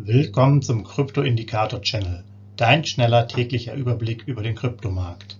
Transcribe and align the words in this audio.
Willkommen 0.00 0.62
zum 0.62 0.84
Krypto-Indikator-Channel, 0.84 2.22
dein 2.56 2.84
schneller 2.84 3.26
täglicher 3.26 3.74
Überblick 3.74 4.22
über 4.28 4.44
den 4.44 4.54
Kryptomarkt. 4.54 5.36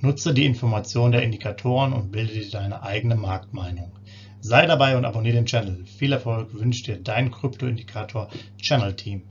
Nutze 0.00 0.32
die 0.32 0.46
Informationen 0.46 1.12
der 1.12 1.22
Indikatoren 1.22 1.92
und 1.92 2.10
bilde 2.10 2.32
dir 2.32 2.50
deine 2.50 2.82
eigene 2.82 3.16
Marktmeinung. 3.16 3.92
Sei 4.40 4.64
dabei 4.64 4.96
und 4.96 5.04
abonniere 5.04 5.36
den 5.36 5.44
Channel. 5.44 5.84
Viel 5.84 6.12
Erfolg 6.12 6.54
wünscht 6.54 6.86
dir 6.86 6.96
dein 6.96 7.30
Krypto-Indikator-Channel-Team. 7.30 9.24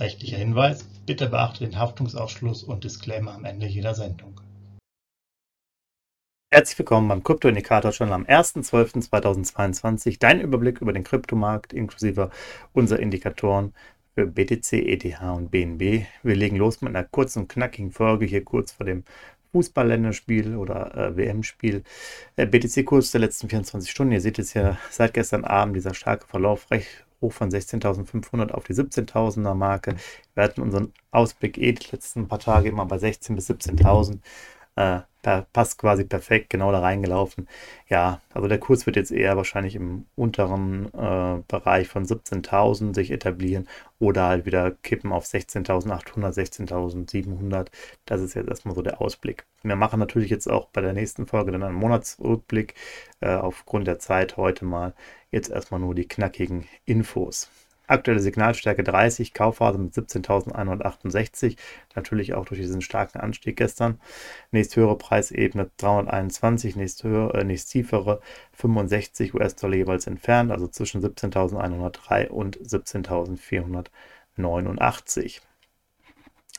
Rechtlicher 0.00 0.38
Hinweis, 0.38 0.88
bitte 1.04 1.28
beachte 1.28 1.66
den 1.66 1.78
Haftungsausschluss 1.78 2.64
und 2.64 2.84
Disclaimer 2.84 3.34
am 3.34 3.44
Ende 3.44 3.66
jeder 3.66 3.94
Sendung. 3.94 4.40
Herzlich 6.50 6.78
willkommen 6.78 7.08
beim 7.08 7.22
Krypto-Indikator-Channel 7.22 8.14
am 8.14 8.24
1.12.2022. 8.24 10.16
Dein 10.18 10.40
Überblick 10.40 10.80
über 10.80 10.94
den 10.94 11.04
Kryptomarkt 11.04 11.74
inklusive 11.74 12.30
unserer 12.72 13.00
Indikatoren 13.00 13.74
für 14.14 14.26
BTC, 14.26 14.72
ETH 14.72 15.20
und 15.22 15.50
BNB. 15.50 16.06
Wir 16.22 16.36
legen 16.36 16.56
los 16.56 16.80
mit 16.80 16.94
einer 16.94 17.04
kurzen 17.04 17.40
und 17.40 17.48
knackigen 17.48 17.92
Folge 17.92 18.26
hier 18.26 18.44
kurz 18.44 18.72
vor 18.72 18.86
dem 18.86 19.04
Fußball-Länderspiel 19.52 20.56
oder 20.56 20.94
äh, 20.96 21.16
WM-Spiel. 21.16 21.82
Äh, 22.36 22.46
BTC-Kurs 22.46 23.10
der 23.12 23.20
letzten 23.20 23.48
24 23.48 23.90
Stunden. 23.90 24.12
Ihr 24.12 24.20
seht 24.20 24.38
es 24.38 24.54
ja 24.54 24.78
seit 24.90 25.14
gestern 25.14 25.44
Abend, 25.44 25.76
dieser 25.76 25.94
starke 25.94 26.26
Verlauf 26.26 26.70
recht 26.70 27.04
hoch 27.20 27.32
von 27.32 27.50
16.500 27.50 28.50
auf 28.50 28.64
die 28.64 28.74
17.000er 28.74 29.54
Marke. 29.54 29.96
Wir 30.34 30.44
hatten 30.44 30.60
unseren 30.60 30.92
Ausblick 31.10 31.56
eh 31.58 31.72
die 31.72 31.90
letzten 31.92 32.28
paar 32.28 32.40
Tage 32.40 32.68
immer 32.68 32.86
bei 32.86 32.96
16.000 32.96 33.34
bis 33.34 33.50
17.000. 33.50 34.18
Äh, 34.76 35.00
da 35.22 35.46
passt 35.52 35.78
quasi 35.78 36.04
perfekt, 36.04 36.50
genau 36.50 36.72
da 36.72 36.80
reingelaufen. 36.80 37.48
Ja, 37.88 38.20
also 38.34 38.48
der 38.48 38.58
Kurs 38.58 38.86
wird 38.86 38.96
jetzt 38.96 39.12
eher 39.12 39.36
wahrscheinlich 39.36 39.76
im 39.76 40.06
unteren 40.16 40.86
äh, 40.94 41.42
Bereich 41.46 41.88
von 41.88 42.04
17.000 42.04 42.92
sich 42.94 43.12
etablieren 43.12 43.68
oder 44.00 44.26
halt 44.26 44.46
wieder 44.46 44.72
kippen 44.72 45.12
auf 45.12 45.24
16.800, 45.24 46.32
16.700. 46.32 47.68
Das 48.04 48.20
ist 48.20 48.34
jetzt 48.34 48.48
erstmal 48.48 48.74
so 48.74 48.82
der 48.82 49.00
Ausblick. 49.00 49.46
Wir 49.62 49.76
machen 49.76 50.00
natürlich 50.00 50.30
jetzt 50.30 50.50
auch 50.50 50.68
bei 50.70 50.80
der 50.80 50.92
nächsten 50.92 51.26
Folge 51.26 51.52
dann 51.52 51.62
einen 51.62 51.76
Monatsrückblick 51.76 52.74
äh, 53.20 53.34
aufgrund 53.34 53.86
der 53.86 54.00
Zeit 54.00 54.36
heute 54.36 54.64
mal. 54.64 54.94
Jetzt 55.30 55.50
erstmal 55.50 55.80
nur 55.80 55.94
die 55.94 56.08
knackigen 56.08 56.66
Infos. 56.84 57.48
Aktuelle 57.86 58.20
Signalstärke 58.20 58.84
30, 58.84 59.34
Kaufphase 59.34 59.78
mit 59.78 59.92
17.168, 59.92 61.56
natürlich 61.94 62.34
auch 62.34 62.44
durch 62.44 62.60
diesen 62.60 62.80
starken 62.80 63.18
Anstieg 63.18 63.56
gestern. 63.56 64.00
Nächst 64.50 64.76
höhere 64.76 64.96
Preisebene 64.96 65.70
321, 65.76 66.76
nächst, 66.76 67.04
höhere, 67.04 67.40
äh, 67.40 67.44
nächst 67.44 67.70
tiefere 67.70 68.20
65 68.52 69.34
US-Dollar 69.34 69.76
jeweils 69.76 70.06
entfernt, 70.06 70.52
also 70.52 70.68
zwischen 70.68 71.02
17.103 71.02 72.28
und 72.28 72.58
17.489. 72.58 75.42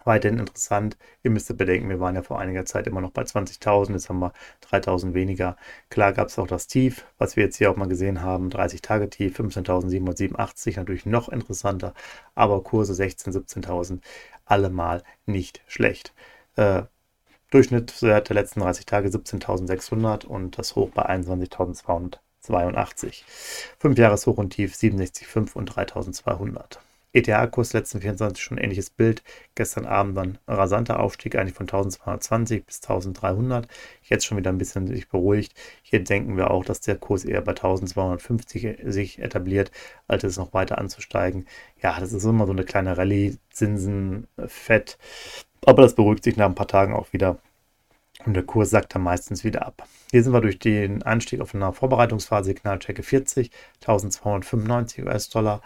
Weiterhin 0.05 0.39
interessant, 0.39 0.97
ihr 1.23 1.31
müsst 1.31 1.55
bedenken, 1.57 1.89
wir 1.89 1.99
waren 1.99 2.15
ja 2.15 2.21
vor 2.21 2.39
einiger 2.39 2.65
Zeit 2.65 2.87
immer 2.87 3.01
noch 3.01 3.11
bei 3.11 3.23
20.000, 3.23 3.91
jetzt 3.93 4.09
haben 4.09 4.19
wir 4.19 4.33
3.000 4.69 5.13
weniger. 5.13 5.57
Klar 5.89 6.13
gab 6.13 6.27
es 6.27 6.39
auch 6.39 6.47
das 6.47 6.67
Tief, 6.67 7.05
was 7.17 7.35
wir 7.35 7.43
jetzt 7.43 7.57
hier 7.57 7.71
auch 7.71 7.75
mal 7.75 7.87
gesehen 7.87 8.21
haben, 8.21 8.49
30-Tage-Tief, 8.49 9.39
15.787, 9.39 10.77
natürlich 10.77 11.05
noch 11.05 11.29
interessanter, 11.29 11.93
aber 12.35 12.63
Kurse 12.63 12.93
16.000, 12.93 13.65
17.000, 13.65 13.99
allemal 14.45 15.03
nicht 15.25 15.61
schlecht. 15.67 16.13
Äh, 16.55 16.83
Durchschnitt 17.51 18.01
der 18.01 18.23
letzten 18.29 18.61
30 18.61 18.85
Tage 18.87 19.09
17.600 19.09 20.25
und 20.25 20.57
das 20.57 20.75
Hoch 20.75 20.89
bei 20.89 21.07
21.282. 21.07 23.21
5 23.77 23.97
Jahres 23.99 24.25
Hoch 24.25 24.37
und 24.37 24.49
Tief 24.49 24.73
67,5 24.73 25.53
und 25.53 25.71
3.200. 25.71 26.79
ETH-Kurs 27.13 27.73
letzten 27.73 28.01
24 28.01 28.43
Stunden 28.43 28.63
ähnliches 28.63 28.89
Bild. 28.89 29.23
Gestern 29.55 29.85
Abend 29.85 30.17
dann 30.17 30.37
rasanter 30.47 30.99
Aufstieg 30.99 31.35
eigentlich 31.35 31.55
von 31.55 31.65
1220 31.65 32.65
bis 32.65 32.81
1300. 32.81 33.67
Jetzt 34.03 34.25
schon 34.25 34.37
wieder 34.37 34.51
ein 34.51 34.57
bisschen 34.57 34.87
sich 34.87 35.07
beruhigt. 35.07 35.53
Hier 35.83 36.03
denken 36.03 36.37
wir 36.37 36.51
auch, 36.51 36.65
dass 36.65 36.81
der 36.81 36.97
Kurs 36.97 37.23
eher 37.23 37.41
bei 37.41 37.51
1250 37.51 38.79
sich 38.85 39.19
etabliert, 39.19 39.71
als 40.07 40.23
es 40.23 40.37
noch 40.37 40.53
weiter 40.53 40.79
anzusteigen. 40.79 41.45
Ja, 41.81 41.99
das 41.99 42.13
ist 42.13 42.23
immer 42.25 42.47
so 42.47 42.51
eine 42.51 42.65
kleine 42.65 42.97
Rallye, 42.97 43.37
Zinsen, 43.51 44.27
Fett. 44.47 44.97
Aber 45.65 45.83
das 45.83 45.95
beruhigt 45.95 46.23
sich 46.23 46.35
nach 46.35 46.47
ein 46.47 46.55
paar 46.55 46.67
Tagen 46.67 46.93
auch 46.93 47.13
wieder. 47.13 47.37
Und 48.25 48.35
der 48.35 48.43
Kurs 48.43 48.69
sackt 48.69 48.95
dann 48.95 49.03
meistens 49.03 49.43
wieder 49.43 49.65
ab. 49.65 49.87
Hier 50.11 50.23
sind 50.23 50.33
wir 50.33 50.41
durch 50.41 50.59
den 50.59 51.03
Anstieg 51.03 51.41
auf 51.41 51.53
einer 51.53 51.73
Vorbereitungsphase 51.73 52.45
Signalchecke 52.45 53.03
40, 53.03 53.51
1295 53.81 55.03
US-Dollar. 55.03 55.61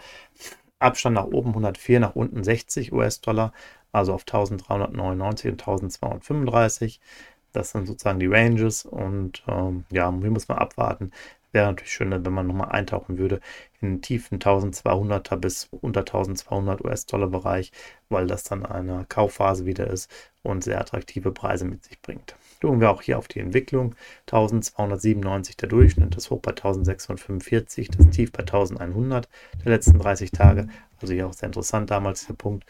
Abstand 0.80 1.16
nach 1.16 1.26
oben 1.26 1.50
104, 1.50 2.00
nach 2.00 2.16
unten 2.16 2.44
60 2.44 2.94
US-Dollar, 2.94 3.54
also 3.92 4.14
auf 4.14 4.22
1399 4.22 5.52
und 5.52 5.62
1235. 5.62 7.00
Das 7.54 7.72
sind 7.72 7.88
sozusagen 7.88 8.20
die 8.20 8.28
Ranges 8.28 8.86
und 8.86 9.44
ähm, 9.48 9.86
ja, 9.92 10.12
hier 10.12 10.32
muss 10.32 10.48
man 10.48 10.60
abwarten. 10.60 11.12
Wäre 11.52 11.68
natürlich 11.68 11.94
schön, 11.94 12.12
wenn 12.12 12.34
man 12.34 12.46
nochmal 12.48 12.70
eintauchen 12.70 13.18
würde 13.18 13.40
in 13.82 13.96
den 13.96 14.02
tiefen 14.02 14.40
1200er 14.40 15.38
bis 15.38 15.70
unter 15.72 16.02
1200 16.02 16.84
US-Dollar 16.84 17.28
Bereich, 17.28 17.72
weil 18.10 18.28
das 18.28 18.44
dann 18.44 18.66
eine 18.66 19.06
Kaufphase 19.10 19.66
wieder 19.66 19.88
ist 19.88 20.12
und 20.44 20.64
sehr 20.64 20.80
attraktive 20.80 21.32
Preise 21.32 21.66
mit 21.66 21.84
sich 21.86 22.02
bringt. 22.02 22.36
Schauen 22.62 22.82
wir 22.82 22.90
auch 22.90 23.02
hier 23.02 23.18
auf 23.18 23.28
die 23.28 23.40
Entwicklung. 23.40 23.96
1297 24.28 25.58
der 25.58 25.70
Durchschnitt, 25.70 26.16
das 26.16 26.32
Hoch 26.32 26.42
bei 26.42 26.52
1645, 26.52 27.90
das 27.90 28.10
Tief 28.10 28.32
bei 28.32 28.40
1100 28.40 29.30
der 29.64 29.72
letzten 29.72 30.00
30 30.00 30.32
Tage. 30.32 30.68
Also 31.00 31.14
hier 31.14 31.28
auch 31.28 31.34
sehr 31.34 31.48
interessant 31.48 31.92
damals 31.92 32.26
der 32.26 32.34
Punkt. 32.34 32.66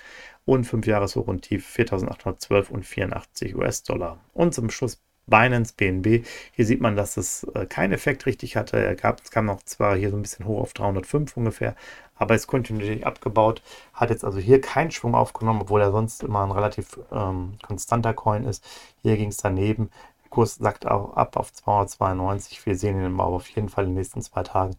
Und 0.45 0.65
5 0.65 0.85
Jahreshoch 0.85 1.27
und 1.27 1.41
Tief 1.41 1.65
4812 1.65 2.69
und 2.69 2.85
84 2.85 3.55
US-Dollar. 3.55 4.19
Und 4.33 4.53
zum 4.53 4.69
Schluss 4.69 5.01
Binance 5.27 5.73
BNB. 5.75 6.25
Hier 6.53 6.65
sieht 6.65 6.81
man, 6.81 6.95
dass 6.95 7.17
es 7.17 7.43
äh, 7.53 7.65
keinen 7.65 7.93
Effekt 7.93 8.25
richtig 8.25 8.55
hatte. 8.55 8.77
Er 8.77 8.95
gab, 8.95 9.21
es 9.23 9.31
kam 9.31 9.45
noch 9.45 9.61
zwar 9.63 9.95
hier 9.95 10.09
so 10.09 10.15
ein 10.17 10.21
bisschen 10.21 10.45
hoch 10.45 10.61
auf 10.61 10.73
305 10.73 11.37
ungefähr, 11.37 11.75
aber 12.15 12.35
ist 12.35 12.47
kontinuierlich 12.47 13.05
abgebaut. 13.05 13.61
Hat 13.93 14.09
jetzt 14.09 14.25
also 14.25 14.39
hier 14.39 14.61
keinen 14.61 14.91
Schwung 14.91 15.15
aufgenommen, 15.15 15.61
obwohl 15.61 15.81
er 15.81 15.91
sonst 15.91 16.23
immer 16.23 16.43
ein 16.43 16.51
relativ 16.51 16.99
ähm, 17.11 17.53
konstanter 17.61 18.13
Coin 18.13 18.45
ist. 18.45 18.63
Hier 19.03 19.17
ging 19.17 19.29
es 19.29 19.37
daneben. 19.37 19.89
Der 20.23 20.29
Kurs 20.29 20.55
sackt 20.55 20.87
auch 20.87 21.15
ab 21.15 21.37
auf 21.37 21.53
292. 21.53 22.65
Wir 22.65 22.75
sehen 22.75 22.99
ihn 22.99 23.19
aber 23.19 23.25
auf 23.25 23.47
jeden 23.49 23.69
Fall 23.69 23.85
in 23.85 23.91
den 23.91 23.97
nächsten 23.97 24.21
zwei 24.21 24.43
Tagen 24.43 24.75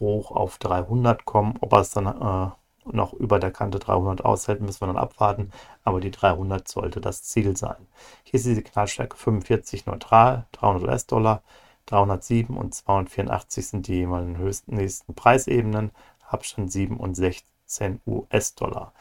hoch 0.00 0.30
auf 0.30 0.58
300 0.58 1.24
kommen. 1.24 1.56
Ob 1.60 1.72
er 1.72 1.80
es 1.80 1.90
dann 1.90 2.06
äh, 2.06 2.50
noch 2.92 3.12
über 3.12 3.38
der 3.38 3.50
Kante 3.50 3.78
300 3.78 4.24
aushält, 4.24 4.60
müssen 4.60 4.80
wir 4.82 4.86
dann 4.86 4.96
abwarten, 4.96 5.50
aber 5.84 6.00
die 6.00 6.10
300 6.10 6.66
sollte 6.68 7.00
das 7.00 7.22
Ziel 7.22 7.56
sein. 7.56 7.86
Hier 8.24 8.38
ist 8.38 8.46
die 8.46 8.54
Signalstärke 8.54 9.16
45 9.16 9.86
neutral, 9.86 10.46
300 10.52 10.82
US-Dollar, 10.84 11.42
307 11.86 12.56
und 12.56 12.74
284 12.74 13.66
sind 13.66 13.88
die 13.88 13.94
jeweiligen 13.94 14.38
höchsten 14.38 14.74
nächsten 14.76 15.14
Preisebenen, 15.14 15.90
Abstand 16.28 16.72
7 16.72 16.96
und 16.96 17.14
16 17.14 18.00
US-Dollar. 18.06 18.92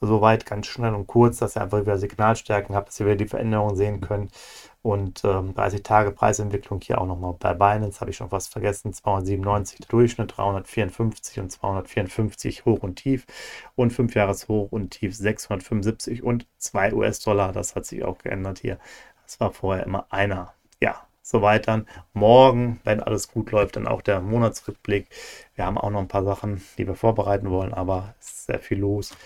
Soweit 0.00 0.44
ganz 0.46 0.66
schnell 0.66 0.94
und 0.94 1.06
kurz, 1.06 1.38
dass 1.38 1.56
ihr 1.56 1.62
einfach 1.62 1.80
wieder 1.80 1.98
Signalstärken 1.98 2.74
habt, 2.74 2.88
dass 2.88 3.00
ihr 3.00 3.06
wieder 3.06 3.16
die 3.16 3.28
Veränderungen 3.28 3.76
sehen 3.76 4.00
könnt. 4.00 4.32
Und 4.82 5.24
ähm, 5.24 5.52
30 5.54 5.82
Tage 5.82 6.12
Preisentwicklung 6.12 6.80
hier 6.80 7.00
auch 7.00 7.06
nochmal 7.06 7.34
bei 7.38 7.54
Binance, 7.54 8.00
habe 8.00 8.10
ich 8.10 8.16
schon 8.16 8.30
fast 8.30 8.52
vergessen, 8.52 8.92
297 8.92 9.80
der 9.80 9.88
Durchschnitt, 9.88 10.36
354 10.36 11.40
und 11.40 11.50
254 11.50 12.64
hoch 12.64 12.84
und 12.84 12.94
tief 12.94 13.26
und 13.74 13.92
5 13.92 14.14
Jahres 14.14 14.46
hoch 14.46 14.70
und 14.70 14.90
tief 14.90 15.16
675 15.16 16.22
und 16.22 16.46
2 16.58 16.92
US-Dollar, 16.94 17.52
das 17.52 17.74
hat 17.74 17.84
sich 17.84 18.04
auch 18.04 18.18
geändert 18.18 18.60
hier. 18.60 18.78
Das 19.24 19.40
war 19.40 19.50
vorher 19.50 19.84
immer 19.84 20.06
einer. 20.10 20.54
Ja, 20.80 21.04
soweit 21.20 21.66
dann. 21.66 21.88
Morgen, 22.12 22.80
wenn 22.84 23.02
alles 23.02 23.28
gut 23.28 23.50
läuft, 23.50 23.74
dann 23.74 23.88
auch 23.88 24.02
der 24.02 24.20
Monatsrückblick. 24.20 25.08
Wir 25.56 25.66
haben 25.66 25.78
auch 25.78 25.90
noch 25.90 25.98
ein 25.98 26.06
paar 26.06 26.22
Sachen, 26.22 26.62
die 26.78 26.86
wir 26.86 26.94
vorbereiten 26.94 27.50
wollen, 27.50 27.74
aber 27.74 28.14
es 28.20 28.28
ist 28.28 28.46
sehr 28.46 28.60
viel 28.60 28.78
los, 28.78 29.16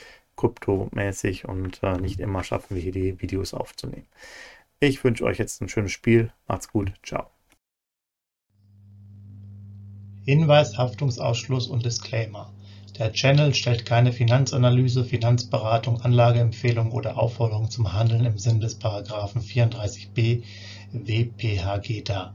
kryptomäßig 0.41 1.47
und 1.47 1.83
äh, 1.83 1.99
nicht 1.99 2.19
immer 2.19 2.43
schaffen 2.43 2.75
wir 2.75 2.83
hier 2.83 2.93
die 2.93 3.21
Videos 3.21 3.53
aufzunehmen. 3.55 4.07
Ich 4.81 5.05
wünsche 5.05 5.25
euch 5.25 5.39
jetzt 5.39 5.61
ein 5.61 5.69
schönes 5.69 5.93
Spiel. 5.93 6.33
Macht's 6.49 6.69
gut. 6.69 6.93
Ciao. 7.05 7.27
Hinweis, 10.25 10.79
Haftungsausschluss 10.79 11.67
und 11.67 11.85
Disclaimer. 11.85 12.53
Der 12.99 13.13
Channel 13.13 13.55
stellt 13.55 13.85
keine 13.85 14.13
Finanzanalyse, 14.13 15.05
Finanzberatung, 15.05 16.01
Anlageempfehlung 16.01 16.93
oder 16.93 17.19
Aufforderung 17.19 17.71
zum 17.71 17.93
Handeln 17.93 18.25
im 18.25 18.39
Sinne 18.39 18.61
des 18.61 18.75
Paragraphen 18.75 19.43
34b 19.43 20.43
WPHG 20.93 22.03
dar. 22.03 22.35